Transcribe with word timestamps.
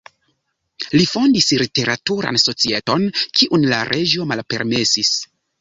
Li 0.93 1.01
fondis 1.09 1.49
literaturan 1.63 2.41
societon, 2.45 3.07
kiun 3.41 3.71
la 3.75 3.85
reĝo 3.93 4.29
malpermesis. 4.33 5.17